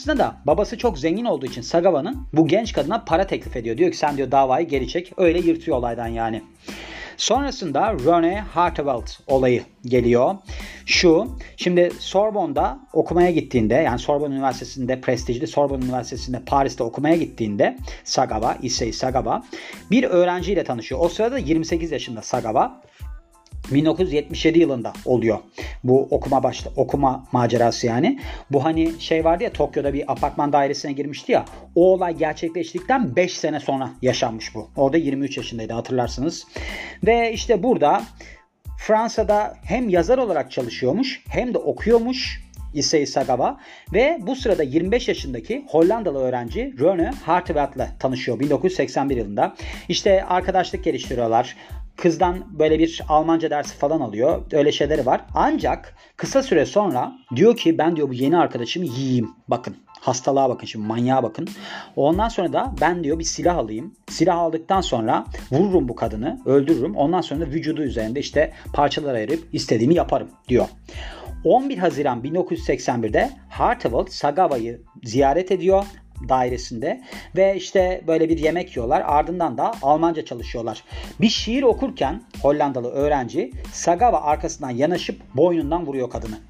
Sonrasında 0.00 0.24
da 0.24 0.36
babası 0.46 0.78
çok 0.78 0.98
zengin 0.98 1.24
olduğu 1.24 1.46
için 1.46 1.62
Sagawa'nın 1.62 2.26
bu 2.32 2.46
genç 2.46 2.72
kadına 2.72 3.04
para 3.04 3.26
teklif 3.26 3.56
ediyor. 3.56 3.78
Diyor 3.78 3.90
ki 3.90 3.96
sen 3.96 4.16
diyor 4.16 4.30
davayı 4.30 4.68
geri 4.68 4.88
çek. 4.88 5.12
Öyle 5.16 5.38
yırtıyor 5.38 5.76
olaydan 5.76 6.06
yani. 6.06 6.42
Sonrasında 7.16 7.92
Rene 7.92 8.40
Hartevelt 8.40 9.10
olayı 9.26 9.62
geliyor. 9.84 10.34
Şu, 10.86 11.28
şimdi 11.56 11.90
Sorbonne'da 11.98 12.78
okumaya 12.92 13.30
gittiğinde 13.30 13.74
yani 13.74 13.98
Sorbonne 13.98 14.34
Üniversitesi'nde 14.34 15.00
prestijli 15.00 15.46
Sorbonne 15.46 15.84
Üniversitesi'nde 15.84 16.42
Paris'te 16.46 16.84
okumaya 16.84 17.16
gittiğinde 17.16 17.76
Sagawa, 18.04 18.56
Issei 18.62 18.92
Sagawa 18.92 19.42
bir 19.90 20.04
öğrenciyle 20.04 20.64
tanışıyor. 20.64 21.00
O 21.00 21.08
sırada 21.08 21.38
28 21.38 21.92
yaşında 21.92 22.22
Sagawa 22.22 22.82
1977 23.70 24.58
yılında 24.58 24.92
oluyor. 25.04 25.38
Bu 25.84 26.08
okuma 26.10 26.42
başta 26.42 26.70
okuma 26.76 27.26
macerası 27.32 27.86
yani. 27.86 28.20
Bu 28.50 28.64
hani 28.64 28.92
şey 28.98 29.24
vardı 29.24 29.44
ya 29.44 29.52
Tokyo'da 29.52 29.94
bir 29.94 30.12
apartman 30.12 30.52
dairesine 30.52 30.92
girmişti 30.92 31.32
ya. 31.32 31.44
O 31.74 31.92
olay 31.92 32.16
gerçekleştikten 32.16 33.16
5 33.16 33.38
sene 33.38 33.60
sonra 33.60 33.90
yaşanmış 34.02 34.54
bu. 34.54 34.70
Orada 34.76 34.96
23 34.96 35.36
yaşındaydı 35.36 35.72
hatırlarsınız. 35.72 36.46
Ve 37.06 37.32
işte 37.32 37.62
burada 37.62 38.02
Fransa'da 38.78 39.56
hem 39.64 39.88
yazar 39.88 40.18
olarak 40.18 40.50
çalışıyormuş 40.50 41.22
hem 41.28 41.54
de 41.54 41.58
okuyormuş 41.58 42.50
Issei 42.74 43.06
Sagawa 43.06 43.60
ve 43.92 44.18
bu 44.22 44.36
sırada 44.36 44.62
25 44.62 45.08
yaşındaki 45.08 45.64
Hollandalı 45.68 46.18
öğrenci 46.18 46.74
Rune 46.78 47.10
Harteveld 47.24 47.98
tanışıyor 47.98 48.40
1981 48.40 49.16
yılında. 49.16 49.54
İşte 49.88 50.24
arkadaşlık 50.24 50.84
geliştiriyorlar 50.84 51.56
kızdan 52.00 52.58
böyle 52.58 52.78
bir 52.78 53.00
Almanca 53.08 53.50
dersi 53.50 53.74
falan 53.74 54.00
alıyor. 54.00 54.42
Öyle 54.52 54.72
şeyleri 54.72 55.06
var. 55.06 55.20
Ancak 55.34 55.94
kısa 56.16 56.42
süre 56.42 56.66
sonra 56.66 57.12
diyor 57.36 57.56
ki 57.56 57.78
ben 57.78 57.96
diyor 57.96 58.08
bu 58.08 58.14
yeni 58.14 58.38
arkadaşımı 58.38 58.86
yiyeyim. 58.86 59.30
Bakın 59.48 59.76
hastalığa 60.00 60.48
bakın 60.48 60.66
şimdi 60.66 60.86
manyağa 60.86 61.22
bakın. 61.22 61.48
Ondan 61.96 62.28
sonra 62.28 62.52
da 62.52 62.74
ben 62.80 63.04
diyor 63.04 63.18
bir 63.18 63.24
silah 63.24 63.56
alayım. 63.56 63.94
Silah 64.08 64.38
aldıktan 64.38 64.80
sonra 64.80 65.24
vururum 65.50 65.88
bu 65.88 65.96
kadını 65.96 66.40
öldürürüm. 66.46 66.96
Ondan 66.96 67.20
sonra 67.20 67.40
da 67.40 67.46
vücudu 67.46 67.82
üzerinde 67.82 68.20
işte 68.20 68.52
parçalar 68.72 69.14
ayırıp 69.14 69.48
istediğimi 69.52 69.94
yaparım 69.94 70.28
diyor. 70.48 70.66
11 71.44 71.78
Haziran 71.78 72.20
1981'de 72.22 73.30
Hartevelt 73.48 74.12
Sagawa'yı 74.12 74.80
ziyaret 75.04 75.52
ediyor 75.52 75.84
dairesinde 76.28 77.00
ve 77.36 77.56
işte 77.56 78.04
böyle 78.06 78.28
bir 78.28 78.38
yemek 78.38 78.76
yiyorlar. 78.76 79.02
Ardından 79.06 79.58
da 79.58 79.72
Almanca 79.82 80.24
çalışıyorlar. 80.24 80.84
Bir 81.20 81.28
şiir 81.28 81.62
okurken 81.62 82.22
Hollandalı 82.42 82.90
öğrenci 82.90 83.52
Sagava 83.72 84.20
arkasından 84.20 84.70
yanaşıp 84.70 85.20
boynundan 85.34 85.86
vuruyor 85.86 86.10
kadını. 86.10 86.49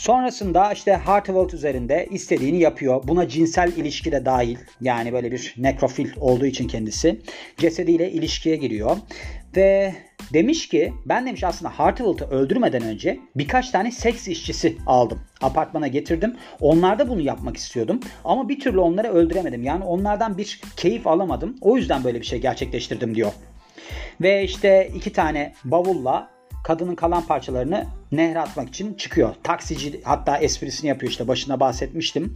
Sonrasında 0.00 0.72
işte 0.72 0.92
Hartwell 0.92 1.56
üzerinde 1.56 2.08
istediğini 2.10 2.58
yapıyor. 2.58 3.02
Buna 3.08 3.28
cinsel 3.28 3.72
ilişki 3.72 4.12
de 4.12 4.24
dahil. 4.24 4.56
Yani 4.80 5.12
böyle 5.12 5.32
bir 5.32 5.54
nekrofil 5.58 6.10
olduğu 6.20 6.46
için 6.46 6.68
kendisi. 6.68 7.20
Cesediyle 7.56 8.12
ilişkiye 8.12 8.56
giriyor. 8.56 8.96
Ve 9.56 9.94
demiş 10.32 10.68
ki 10.68 10.92
ben 11.06 11.26
demiş 11.26 11.44
aslında 11.44 11.78
Hartwell'ı 11.78 12.30
öldürmeden 12.30 12.82
önce 12.82 13.20
birkaç 13.36 13.70
tane 13.70 13.90
seks 13.90 14.28
işçisi 14.28 14.76
aldım. 14.86 15.20
Apartmana 15.40 15.86
getirdim. 15.86 16.36
Onlarda 16.60 17.08
bunu 17.08 17.20
yapmak 17.20 17.56
istiyordum. 17.56 18.00
Ama 18.24 18.48
bir 18.48 18.60
türlü 18.60 18.78
onları 18.78 19.08
öldüremedim. 19.08 19.62
Yani 19.62 19.84
onlardan 19.84 20.38
bir 20.38 20.60
keyif 20.76 21.06
alamadım. 21.06 21.56
O 21.60 21.76
yüzden 21.76 22.04
böyle 22.04 22.20
bir 22.20 22.26
şey 22.26 22.40
gerçekleştirdim 22.40 23.14
diyor. 23.14 23.32
Ve 24.20 24.44
işte 24.44 24.90
iki 24.94 25.12
tane 25.12 25.52
bavulla 25.64 26.39
kadının 26.64 26.94
kalan 26.94 27.22
parçalarını 27.22 27.86
nehre 28.12 28.40
atmak 28.40 28.68
için 28.68 28.94
çıkıyor. 28.94 29.34
Taksici 29.42 30.00
hatta 30.04 30.36
esprisini 30.36 30.88
yapıyor 30.88 31.10
işte 31.10 31.28
başına 31.28 31.60
bahsetmiştim. 31.60 32.34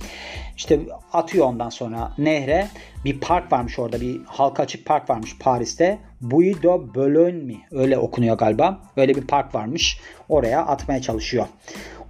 İşte 0.56 0.80
atıyor 1.12 1.46
ondan 1.46 1.70
sonra 1.70 2.12
nehre. 2.18 2.68
Bir 3.04 3.20
park 3.20 3.52
varmış 3.52 3.78
orada 3.78 4.00
bir 4.00 4.20
halka 4.26 4.62
açık 4.62 4.86
park 4.86 5.10
varmış 5.10 5.38
Paris'te. 5.38 5.98
Buy 6.20 6.54
de 6.62 6.94
Boulogne 6.94 7.32
mi? 7.32 7.60
Öyle 7.70 7.98
okunuyor 7.98 8.38
galiba. 8.38 8.80
Öyle 8.96 9.14
bir 9.14 9.26
park 9.26 9.54
varmış. 9.54 10.00
Oraya 10.28 10.66
atmaya 10.66 11.02
çalışıyor. 11.02 11.46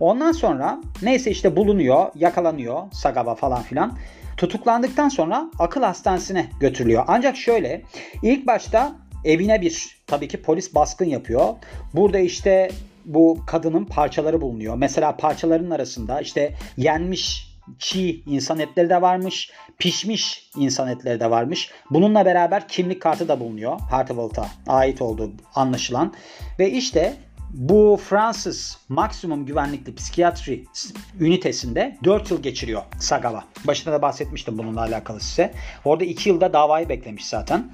Ondan 0.00 0.32
sonra 0.32 0.80
neyse 1.02 1.30
işte 1.30 1.56
bulunuyor, 1.56 2.06
yakalanıyor 2.14 2.82
Sagava 2.92 3.34
falan 3.34 3.62
filan. 3.62 3.98
Tutuklandıktan 4.36 5.08
sonra 5.08 5.50
akıl 5.58 5.82
hastanesine 5.82 6.46
götürülüyor. 6.60 7.04
Ancak 7.06 7.36
şöyle 7.36 7.82
ilk 8.22 8.46
başta 8.46 8.92
evine 9.24 9.60
bir 9.60 9.98
tabii 10.06 10.28
ki 10.28 10.42
polis 10.42 10.74
baskın 10.74 11.04
yapıyor. 11.04 11.54
Burada 11.94 12.18
işte 12.18 12.70
bu 13.04 13.38
kadının 13.46 13.84
parçaları 13.84 14.40
bulunuyor. 14.40 14.76
Mesela 14.76 15.16
parçaların 15.16 15.70
arasında 15.70 16.20
işte 16.20 16.54
yenmiş 16.76 17.54
çiğ 17.78 18.22
insan 18.26 18.58
etleri 18.58 18.90
de 18.90 19.02
varmış, 19.02 19.50
pişmiş 19.78 20.50
insan 20.56 20.88
etleri 20.88 21.20
de 21.20 21.30
varmış. 21.30 21.70
Bununla 21.90 22.24
beraber 22.24 22.68
kimlik 22.68 23.02
kartı 23.02 23.28
da 23.28 23.40
bulunuyor 23.40 23.80
Hartwell'a 23.80 24.48
ait 24.66 25.02
olduğu 25.02 25.32
anlaşılan. 25.54 26.14
Ve 26.58 26.70
işte 26.70 27.16
bu 27.50 28.00
Fransız 28.08 28.78
maksimum 28.88 29.46
güvenlikli 29.46 29.94
psikiyatri 29.94 30.64
ünitesinde 31.20 31.98
4 32.04 32.30
yıl 32.30 32.42
geçiriyor 32.42 32.82
Sagava. 32.98 33.44
Başında 33.64 33.94
da 33.94 34.02
bahsetmiştim 34.02 34.58
bununla 34.58 34.80
alakalı 34.80 35.20
size. 35.20 35.52
Orada 35.84 36.04
2 36.04 36.28
yılda 36.28 36.52
davayı 36.52 36.88
beklemiş 36.88 37.26
zaten. 37.26 37.70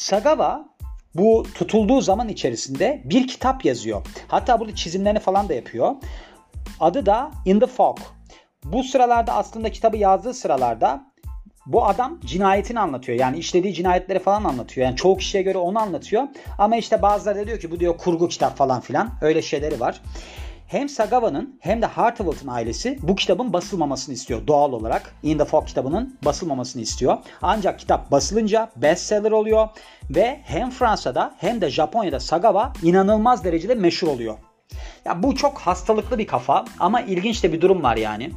Sagava 0.00 0.64
bu 1.14 1.46
tutulduğu 1.54 2.00
zaman 2.00 2.28
içerisinde 2.28 3.02
bir 3.04 3.28
kitap 3.28 3.64
yazıyor. 3.64 4.06
Hatta 4.28 4.60
burada 4.60 4.74
çizimlerini 4.74 5.18
falan 5.18 5.48
da 5.48 5.54
yapıyor. 5.54 5.94
Adı 6.80 7.06
da 7.06 7.30
In 7.44 7.60
the 7.60 7.66
Fog. 7.66 7.98
Bu 8.64 8.84
sıralarda 8.84 9.32
aslında 9.32 9.70
kitabı 9.70 9.96
yazdığı 9.96 10.34
sıralarda 10.34 11.04
bu 11.66 11.86
adam 11.86 12.20
cinayetini 12.24 12.80
anlatıyor. 12.80 13.18
Yani 13.18 13.38
işlediği 13.38 13.74
cinayetleri 13.74 14.18
falan 14.18 14.44
anlatıyor. 14.44 14.86
Yani 14.86 14.96
çoğu 14.96 15.16
kişiye 15.16 15.42
göre 15.42 15.58
onu 15.58 15.78
anlatıyor. 15.78 16.28
Ama 16.58 16.76
işte 16.76 17.02
bazıları 17.02 17.38
da 17.38 17.46
diyor 17.46 17.60
ki 17.60 17.70
bu 17.70 17.80
diyor 17.80 17.98
kurgu 17.98 18.28
kitap 18.28 18.56
falan 18.56 18.80
filan. 18.80 19.10
Öyle 19.22 19.42
şeyleri 19.42 19.80
var. 19.80 20.00
Hem 20.70 20.88
Sagava'nın 20.88 21.58
hem 21.60 21.82
de 21.82 21.86
Hartwell'ın 21.86 22.48
ailesi 22.48 22.98
bu 23.02 23.14
kitabın 23.14 23.52
basılmamasını 23.52 24.14
istiyor 24.14 24.46
doğal 24.46 24.72
olarak. 24.72 25.14
In 25.22 25.38
the 25.38 25.44
Fog 25.44 25.66
kitabının 25.66 26.18
basılmamasını 26.24 26.82
istiyor. 26.82 27.18
Ancak 27.42 27.78
kitap 27.78 28.10
basılınca 28.10 28.70
bestseller 28.76 29.30
oluyor 29.30 29.68
ve 30.10 30.40
hem 30.44 30.70
Fransa'da 30.70 31.34
hem 31.38 31.60
de 31.60 31.70
Japonya'da 31.70 32.20
Sagava 32.20 32.72
inanılmaz 32.82 33.44
derecede 33.44 33.74
meşhur 33.74 34.08
oluyor. 34.08 34.38
Ya 35.04 35.22
bu 35.22 35.36
çok 35.36 35.58
hastalıklı 35.58 36.18
bir 36.18 36.26
kafa 36.26 36.64
ama 36.78 37.00
ilginç 37.00 37.42
de 37.42 37.52
bir 37.52 37.60
durum 37.60 37.82
var 37.82 37.96
yani. 37.96 38.30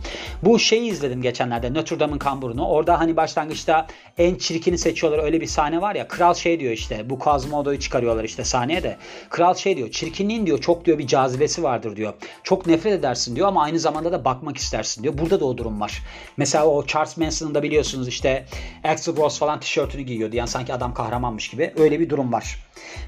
Bu 0.43 0.60
şeyi 0.60 0.91
izledim 0.91 1.22
geçenlerde 1.22 1.74
Notre 1.74 2.00
Dame'ın 2.00 2.17
kamburunu. 2.17 2.67
Orada 2.67 3.00
hani 3.00 3.17
başlangıçta 3.17 3.88
en 4.17 4.36
çirkini 4.36 4.77
seçiyorlar 4.77 5.24
öyle 5.24 5.41
bir 5.41 5.48
sahne 5.48 5.82
var 5.82 5.96
ya. 5.96 6.08
Kral 6.08 6.34
şey 6.34 6.60
diyor 6.60 6.72
işte 6.72 7.10
bu 7.10 7.20
Quasimodo'yu 7.20 7.79
çıkarıyorlar 7.79 8.24
işte 8.24 8.43
sahneye 8.43 8.84
de. 8.84 8.98
Kral 9.29 9.55
şey 9.55 9.77
diyor 9.77 9.91
çirkinliğin 9.91 10.46
diyor 10.46 10.62
çok 10.62 10.86
diyor 10.86 10.98
bir 10.98 11.08
cazibesi 11.08 11.63
vardır 11.63 11.96
diyor. 11.96 12.13
Çok 12.43 12.67
nefret 12.67 12.93
edersin 12.93 13.36
diyor 13.36 13.48
ama 13.48 13.63
aynı 13.63 13.79
zamanda 13.79 14.12
da 14.12 14.25
bakmak 14.25 14.58
istersin 14.58 15.03
diyor. 15.03 15.17
Burada 15.17 15.39
da 15.39 15.46
o 15.46 15.58
durum 15.58 15.82
var. 15.82 16.01
Mesela 16.38 16.65
o 16.65 16.86
Charles 16.86 17.17
Manson'ın 17.17 17.55
da 17.55 17.63
biliyorsunuz 17.63 18.08
işte 18.08 18.46
Axl 18.84 19.17
Rose 19.17 19.39
falan 19.39 19.60
tişörtünü 19.60 20.01
giyiyordu. 20.01 20.36
Yani 20.36 20.48
sanki 20.48 20.74
adam 20.74 20.93
kahramanmış 20.93 21.50
gibi. 21.50 21.74
Öyle 21.77 22.00
bir 22.00 22.10
durum 22.10 22.34
var. 22.34 22.60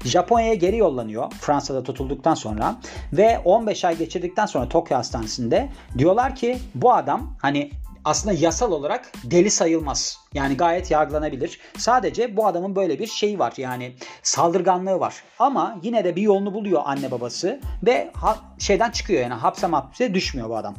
Japonya'ya 0.04 0.54
geri 0.54 0.76
yollanıyor 0.76 1.32
Fransa'da 1.40 1.82
tutulduktan 1.82 2.34
sonra 2.34 2.76
ve 3.12 3.40
15 3.46 3.84
ay 3.84 3.98
geçirdikten 3.98 4.46
sonra 4.46 4.68
Tokyo 4.68 4.96
Hastanesi'nde 4.96 5.68
diyorlar 5.98 6.36
ki 6.36 6.58
bu 6.74 6.92
adam 6.92 7.36
hani 7.42 7.70
aslında 8.04 8.34
yasal 8.34 8.72
olarak 8.72 9.12
deli 9.24 9.50
sayılmaz. 9.50 10.18
Yani 10.34 10.56
gayet 10.56 10.90
yargılanabilir. 10.90 11.60
Sadece 11.78 12.36
bu 12.36 12.46
adamın 12.46 12.76
böyle 12.76 12.98
bir 12.98 13.06
şeyi 13.06 13.38
var. 13.38 13.52
Yani 13.56 13.94
saldırganlığı 14.22 15.00
var. 15.00 15.22
Ama 15.38 15.78
yine 15.82 16.04
de 16.04 16.16
bir 16.16 16.22
yolunu 16.22 16.54
buluyor 16.54 16.82
anne 16.84 17.10
babası 17.10 17.60
ve 17.86 18.10
ha- 18.14 18.38
şeyden 18.58 18.90
çıkıyor 18.90 19.22
yani 19.22 19.34
hapse 19.34 19.66
mapse 19.66 20.14
düşmüyor 20.14 20.48
bu 20.48 20.56
adam. 20.56 20.74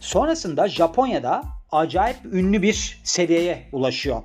Sonrasında 0.00 0.68
Japonya'da 0.68 1.42
acayip 1.72 2.16
ünlü 2.24 2.62
bir 2.62 3.00
seviyeye 3.04 3.68
ulaşıyor. 3.72 4.22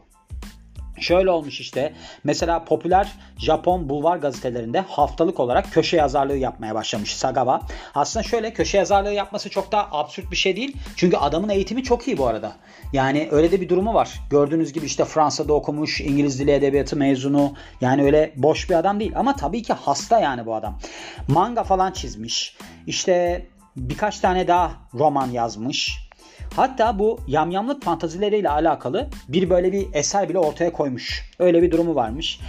Şöyle 1.00 1.32
olmuş 1.32 1.62
işte. 1.62 1.94
Mesela 2.24 2.66
popüler 2.66 3.08
Japon 3.38 3.90
bulvar 3.90 4.18
gazetelerinde 4.18 4.80
haftalık 4.80 5.40
olarak 5.40 5.72
köşe 5.72 5.98
yazarlığı 5.98 6.38
yapmaya 6.38 6.76
başlamış 6.76 7.16
Sagawa. 7.16 7.62
Aslında 7.96 8.24
şöyle 8.24 8.54
köşe 8.54 8.78
yazarlığı 8.78 9.14
yapması 9.14 9.50
çok 9.50 9.72
da 9.72 9.88
absürt 9.92 10.32
bir 10.32 10.36
şey 10.36 10.56
değil. 10.56 10.78
Çünkü 10.96 11.18
adamın 11.18 11.50
eğitimi 11.50 11.84
çok 11.84 12.08
iyi 12.08 12.18
bu 12.18 12.28
arada. 12.28 12.52
Yani 12.94 13.28
öyle 13.32 13.52
de 13.52 13.62
bir 13.62 13.70
durumu 13.70 13.94
var. 13.94 14.20
Gördüğünüz 14.30 14.74
gibi 14.74 14.86
işte 14.86 15.06
Fransa'da 15.06 15.54
okumuş, 15.54 16.02
İngiliz 16.02 16.40
dili 16.40 16.52
edebiyatı 16.52 16.96
mezunu. 16.96 17.54
Yani 17.82 18.04
öyle 18.04 18.34
boş 18.36 18.70
bir 18.70 18.76
adam 18.76 19.00
değil. 19.00 19.14
Ama 19.16 19.36
tabii 19.36 19.64
ki 19.64 19.74
hasta 19.74 20.20
yani 20.20 20.46
bu 20.46 20.56
adam. 20.56 20.80
Manga 21.28 21.64
falan 21.64 21.92
çizmiş. 21.92 22.58
İşte 22.88 23.46
birkaç 23.76 24.20
tane 24.20 24.48
daha 24.48 24.72
roman 24.94 25.32
yazmış. 25.32 26.09
Hatta 26.56 27.00
bu 27.00 27.20
yamyamlık 27.28 27.84
fantazileriyle 27.84 28.50
alakalı 28.50 29.08
bir 29.28 29.50
böyle 29.50 29.72
bir 29.72 29.88
eser 29.94 30.30
bile 30.30 30.40
ortaya 30.40 30.72
koymuş. 30.72 31.32
Öyle 31.40 31.62
bir 31.62 31.72
durumu 31.72 31.96
varmış. 31.96 32.40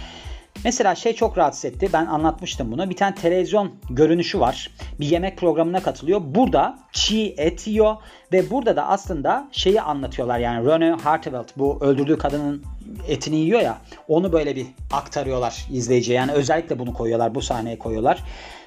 Mesela 0.63 0.95
şey 0.95 1.13
çok 1.15 1.37
rahatsız 1.37 1.65
etti. 1.65 1.89
Ben 1.93 2.05
anlatmıştım 2.05 2.71
bunu. 2.71 2.89
Bir 2.89 2.95
tane 2.95 3.15
televizyon 3.15 3.71
görünüşü 3.89 4.39
var. 4.39 4.71
Bir 4.99 5.05
yemek 5.05 5.37
programına 5.37 5.83
katılıyor. 5.83 6.21
Burada 6.23 6.79
çiğ 6.91 7.35
et 7.37 7.67
yiyor 7.67 7.95
ve 8.33 8.49
burada 8.49 8.75
da 8.75 8.87
aslında 8.87 9.47
şeyi 9.51 9.81
anlatıyorlar. 9.81 10.39
Yani 10.39 10.67
Rene 10.67 10.91
Hartevelt 10.91 11.57
bu 11.57 11.77
öldürdüğü 11.81 12.17
kadının 12.17 12.63
etini 13.07 13.35
yiyor 13.35 13.61
ya. 13.61 13.77
Onu 14.07 14.33
böyle 14.33 14.55
bir 14.55 14.67
aktarıyorlar 14.91 15.65
izleyiciye. 15.71 16.17
Yani 16.17 16.31
özellikle 16.31 16.79
bunu 16.79 16.93
koyuyorlar. 16.93 17.35
Bu 17.35 17.41
sahneye 17.41 17.77
koyuyorlar. 17.77 18.23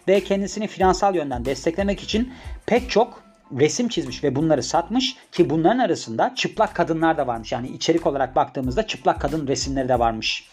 Ve 0.09 0.21
kendisini 0.21 0.67
finansal 0.67 1.15
yönden 1.15 1.45
desteklemek 1.45 2.01
için 2.01 2.33
pek 2.67 2.91
çok 2.91 3.24
resim 3.53 3.89
çizmiş 3.89 4.25
ve 4.25 4.37
bunları 4.37 4.63
satmış 4.63 5.17
ki 5.33 5.51
bunların 5.51 5.79
arasında 5.79 6.35
çıplak 6.35 6.75
kadınlar 6.75 7.19
da 7.19 7.27
varmış. 7.27 7.53
Yani 7.53 7.69
içerik 7.69 8.07
olarak 8.07 8.37
baktığımızda 8.37 8.87
çıplak 8.87 9.21
kadın 9.21 9.49
resimleri 9.49 9.89
de 9.89 9.99
varmış. 9.99 10.51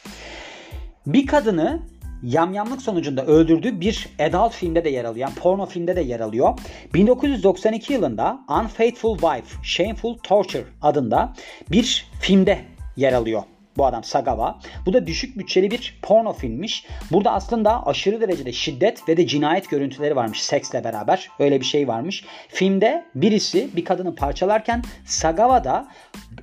Bir 1.05 1.27
kadını 1.27 1.79
yamyamlık 2.23 2.81
sonucunda 2.81 3.25
öldürdüğü 3.25 3.81
bir 3.81 4.09
adult 4.19 4.53
filmde 4.53 4.85
de 4.85 4.89
yer 4.89 5.05
alıyor. 5.05 5.27
Yani 5.27 5.39
porno 5.39 5.65
filmde 5.65 5.95
de 5.95 6.01
yer 6.01 6.19
alıyor. 6.19 6.59
1992 6.93 7.93
yılında 7.93 8.39
Unfaithful 8.49 9.17
Wife, 9.17 9.63
Shameful 9.63 10.17
Torture 10.17 10.65
adında 10.81 11.33
bir 11.71 12.07
filmde 12.21 12.59
yer 12.95 13.13
alıyor 13.13 13.43
bu 13.77 13.85
adam 13.85 14.03
Sagawa. 14.03 14.59
Bu 14.85 14.93
da 14.93 15.07
düşük 15.07 15.37
bütçeli 15.37 15.71
bir 15.71 15.99
porno 16.01 16.33
filmmiş. 16.33 16.85
Burada 17.11 17.31
aslında 17.31 17.87
aşırı 17.87 18.21
derecede 18.21 18.51
şiddet 18.51 19.09
ve 19.09 19.17
de 19.17 19.27
cinayet 19.27 19.69
görüntüleri 19.69 20.15
varmış 20.15 20.43
seksle 20.43 20.83
beraber. 20.83 21.29
Öyle 21.39 21.59
bir 21.59 21.65
şey 21.65 21.87
varmış. 21.87 22.25
Filmde 22.49 23.05
birisi 23.15 23.69
bir 23.75 23.85
kadını 23.85 24.15
parçalarken 24.15 24.83
Sagawa 25.05 25.63
da 25.63 25.87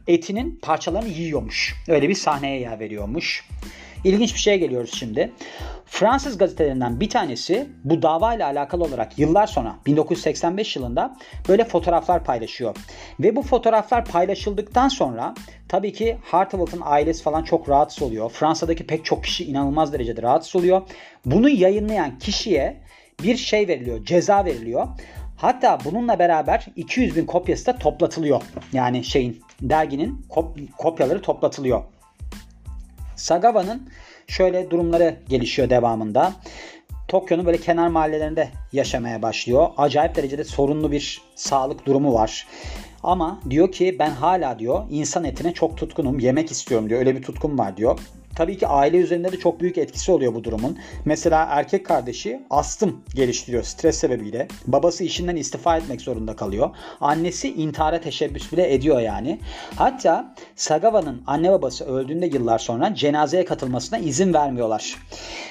etinin 0.06 0.58
parçalarını 0.62 1.08
yiyormuş. 1.08 1.74
Öyle 1.88 2.08
bir 2.08 2.14
sahneye 2.14 2.60
yer 2.60 2.80
veriyormuş. 2.80 3.44
İlginç 4.04 4.34
bir 4.34 4.38
şeye 4.38 4.56
geliyoruz 4.56 4.90
şimdi. 4.94 5.32
Fransız 5.86 6.38
gazetelerinden 6.38 7.00
bir 7.00 7.10
tanesi 7.10 7.68
bu 7.84 8.02
dava 8.02 8.34
ile 8.34 8.44
alakalı 8.44 8.84
olarak 8.84 9.18
yıllar 9.18 9.46
sonra 9.46 9.76
1985 9.86 10.76
yılında 10.76 11.16
böyle 11.48 11.64
fotoğraflar 11.64 12.24
paylaşıyor. 12.24 12.76
Ve 13.20 13.36
bu 13.36 13.42
fotoğraflar 13.42 14.04
paylaşıldıktan 14.04 14.88
sonra 14.88 15.34
tabii 15.68 15.92
ki 15.92 16.18
Hartwell'ın 16.24 16.82
ailesi 16.84 17.22
falan 17.22 17.42
çok 17.42 17.68
rahatsız 17.68 18.02
oluyor. 18.02 18.30
Fransa'daki 18.30 18.86
pek 18.86 19.04
çok 19.04 19.24
kişi 19.24 19.44
inanılmaz 19.44 19.92
derecede 19.92 20.22
rahatsız 20.22 20.56
oluyor. 20.56 20.82
Bunu 21.24 21.48
yayınlayan 21.48 22.18
kişiye 22.18 22.80
bir 23.22 23.36
şey 23.36 23.68
veriliyor, 23.68 24.04
ceza 24.04 24.44
veriliyor. 24.44 24.88
Hatta 25.36 25.78
bununla 25.84 26.18
beraber 26.18 26.66
200 26.76 27.16
bin 27.16 27.26
kopyası 27.26 27.66
da 27.66 27.76
toplatılıyor. 27.76 28.42
Yani 28.72 29.04
şeyin 29.04 29.40
derginin 29.60 30.26
kop- 30.30 30.72
kopyaları 30.78 31.22
toplatılıyor. 31.22 31.82
Sagawa'nın 33.18 33.88
şöyle 34.26 34.70
durumları 34.70 35.16
gelişiyor 35.28 35.70
devamında. 35.70 36.32
Tokyo'nun 37.08 37.46
böyle 37.46 37.58
kenar 37.58 37.88
mahallelerinde 37.88 38.48
yaşamaya 38.72 39.22
başlıyor. 39.22 39.68
Acayip 39.76 40.16
derecede 40.16 40.44
sorunlu 40.44 40.92
bir 40.92 41.22
sağlık 41.34 41.86
durumu 41.86 42.14
var. 42.14 42.46
Ama 43.02 43.40
diyor 43.50 43.72
ki 43.72 43.96
ben 43.98 44.10
hala 44.10 44.58
diyor 44.58 44.86
insan 44.90 45.24
etine 45.24 45.54
çok 45.54 45.76
tutkunum, 45.76 46.18
yemek 46.18 46.50
istiyorum 46.50 46.88
diyor. 46.88 47.00
Öyle 47.00 47.16
bir 47.16 47.22
tutkum 47.22 47.58
var 47.58 47.76
diyor. 47.76 47.98
Tabii 48.38 48.58
ki 48.58 48.66
aile 48.66 48.96
üzerinde 48.96 49.32
de 49.32 49.38
çok 49.38 49.60
büyük 49.60 49.78
etkisi 49.78 50.12
oluyor 50.12 50.34
bu 50.34 50.44
durumun. 50.44 50.78
Mesela 51.04 51.48
erkek 51.50 51.86
kardeşi 51.86 52.42
astım 52.50 53.04
geliştiriyor 53.14 53.62
stres 53.62 53.98
sebebiyle. 53.98 54.48
Babası 54.66 55.04
işinden 55.04 55.36
istifa 55.36 55.76
etmek 55.76 56.00
zorunda 56.00 56.36
kalıyor. 56.36 56.70
Annesi 57.00 57.54
intihara 57.54 58.00
teşebbüs 58.00 58.52
bile 58.52 58.74
ediyor 58.74 59.00
yani. 59.00 59.38
Hatta 59.76 60.34
Sagawa'nın 60.56 61.22
anne 61.26 61.50
babası 61.50 61.84
öldüğünde 61.84 62.26
yıllar 62.26 62.58
sonra 62.58 62.94
cenazeye 62.94 63.44
katılmasına 63.44 63.98
izin 63.98 64.34
vermiyorlar. 64.34 64.96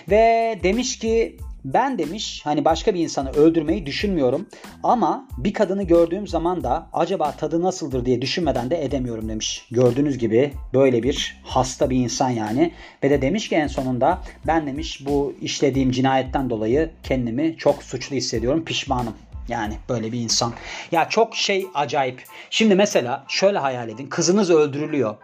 Ve 0.09 0.59
demiş 0.63 0.99
ki 0.99 1.37
ben 1.65 1.97
demiş 1.97 2.41
hani 2.43 2.65
başka 2.65 2.93
bir 2.93 2.99
insanı 2.99 3.31
öldürmeyi 3.31 3.85
düşünmüyorum 3.85 4.47
ama 4.83 5.27
bir 5.37 5.53
kadını 5.53 5.83
gördüğüm 5.83 6.27
zaman 6.27 6.63
da 6.63 6.89
acaba 6.93 7.31
tadı 7.31 7.61
nasıldır 7.61 8.05
diye 8.05 8.21
düşünmeden 8.21 8.69
de 8.69 8.85
edemiyorum 8.85 9.29
demiş. 9.29 9.67
Gördüğünüz 9.71 10.17
gibi 10.17 10.53
böyle 10.73 11.03
bir 11.03 11.41
hasta 11.43 11.89
bir 11.89 11.97
insan 11.97 12.29
yani 12.29 12.73
ve 13.03 13.09
de 13.09 13.21
demiş 13.21 13.49
ki 13.49 13.55
en 13.55 13.67
sonunda 13.67 14.21
ben 14.47 14.67
demiş 14.67 15.05
bu 15.05 15.35
işlediğim 15.41 15.91
cinayetten 15.91 16.49
dolayı 16.49 16.91
kendimi 17.03 17.57
çok 17.57 17.83
suçlu 17.83 18.15
hissediyorum 18.15 18.65
pişmanım. 18.65 19.13
Yani 19.47 19.73
böyle 19.89 20.11
bir 20.11 20.19
insan. 20.19 20.53
Ya 20.91 21.09
çok 21.09 21.35
şey 21.35 21.67
acayip. 21.73 22.23
Şimdi 22.49 22.75
mesela 22.75 23.25
şöyle 23.27 23.57
hayal 23.57 23.89
edin. 23.89 24.07
Kızınız 24.07 24.49
öldürülüyor. 24.49 25.15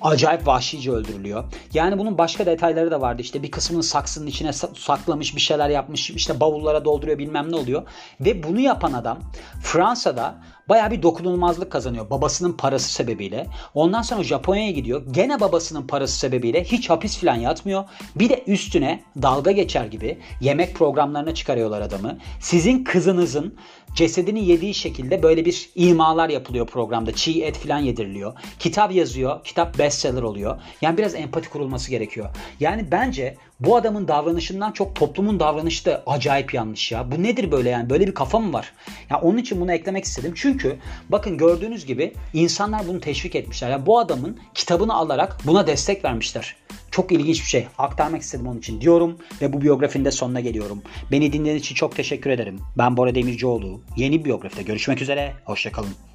Acayip 0.00 0.46
vahşice 0.46 0.90
öldürülüyor. 0.90 1.44
Yani 1.74 1.98
bunun 1.98 2.18
başka 2.18 2.46
detayları 2.46 2.90
da 2.90 3.00
vardı. 3.00 3.22
İşte 3.22 3.42
bir 3.42 3.50
kısmını 3.50 3.82
saksının 3.82 4.26
içine 4.26 4.52
saklamış 4.52 5.36
bir 5.36 5.40
şeyler 5.40 5.68
yapmış. 5.68 6.10
işte 6.10 6.40
bavullara 6.40 6.84
dolduruyor 6.84 7.18
bilmem 7.18 7.52
ne 7.52 7.56
oluyor. 7.56 7.82
Ve 8.20 8.42
bunu 8.42 8.60
yapan 8.60 8.92
adam 8.92 9.18
Fransa'da 9.62 10.34
baya 10.68 10.90
bir 10.90 11.02
dokunulmazlık 11.02 11.72
kazanıyor 11.72 12.10
babasının 12.10 12.52
parası 12.52 12.92
sebebiyle. 12.92 13.46
Ondan 13.74 14.02
sonra 14.02 14.24
Japonya'ya 14.24 14.70
gidiyor. 14.70 15.02
Gene 15.10 15.40
babasının 15.40 15.86
parası 15.86 16.18
sebebiyle 16.18 16.64
hiç 16.64 16.90
hapis 16.90 17.18
falan 17.18 17.34
yatmıyor. 17.34 17.84
Bir 18.16 18.28
de 18.28 18.44
üstüne 18.46 19.04
dalga 19.22 19.50
geçer 19.50 19.84
gibi 19.84 20.18
yemek 20.40 20.74
programlarına 20.74 21.34
çıkarıyorlar 21.34 21.80
adamı. 21.80 22.18
Sizin 22.40 22.84
kızınızın 22.84 23.54
cesedini 23.94 24.44
yediği 24.44 24.74
şekilde 24.74 25.22
böyle 25.22 25.44
bir 25.44 25.70
imalar 25.74 26.28
yapılıyor 26.28 26.66
programda. 26.66 27.12
Çiğ 27.12 27.42
et 27.42 27.56
falan 27.56 27.78
yediriliyor. 27.78 28.32
Kitap 28.58 28.92
yazıyor. 28.92 29.44
Kitap 29.44 29.78
bestseller 29.78 30.22
oluyor. 30.22 30.60
Yani 30.80 30.98
biraz 30.98 31.14
empati 31.14 31.50
kurulması 31.50 31.90
gerekiyor. 31.90 32.28
Yani 32.60 32.86
bence 32.90 33.36
bu 33.60 33.76
adamın 33.76 34.08
davranışından 34.08 34.72
çok 34.72 34.96
toplumun 34.96 35.40
davranışı 35.40 35.84
da 35.84 36.02
acayip 36.06 36.54
yanlış 36.54 36.92
ya. 36.92 37.10
Bu 37.10 37.22
nedir 37.22 37.52
böyle 37.52 37.70
yani? 37.70 37.90
Böyle 37.90 38.06
bir 38.06 38.14
kafa 38.14 38.38
mı 38.38 38.52
var? 38.52 38.72
Ya 39.10 39.20
onun 39.20 39.38
için 39.38 39.60
bunu 39.60 39.72
eklemek 39.72 40.04
istedim. 40.04 40.32
Çünkü 40.36 40.76
bakın 41.08 41.38
gördüğünüz 41.38 41.86
gibi 41.86 42.14
insanlar 42.32 42.88
bunu 42.88 43.00
teşvik 43.00 43.34
etmişler. 43.34 43.70
Yani 43.70 43.86
bu 43.86 43.98
adamın 43.98 44.38
kitabını 44.54 44.94
alarak 44.94 45.36
buna 45.46 45.66
destek 45.66 46.04
vermişler. 46.04 46.56
Çok 46.90 47.12
ilginç 47.12 47.40
bir 47.40 47.48
şey. 47.48 47.66
Aktarmak 47.78 48.22
istedim 48.22 48.46
onun 48.46 48.58
için 48.58 48.80
diyorum 48.80 49.18
ve 49.42 49.52
bu 49.52 49.60
biyografinin 49.60 50.04
de 50.04 50.10
sonuna 50.10 50.40
geliyorum. 50.40 50.82
Beni 51.12 51.32
dinlediğiniz 51.32 51.62
için 51.62 51.74
çok 51.74 51.96
teşekkür 51.96 52.30
ederim. 52.30 52.60
Ben 52.78 52.96
Bora 52.96 53.14
Demircioğlu. 53.14 53.80
Yeni 53.96 54.24
biyografide 54.24 54.62
görüşmek 54.62 55.02
üzere. 55.02 55.32
Hoşçakalın. 55.44 56.09